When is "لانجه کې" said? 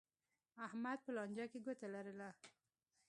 1.15-1.59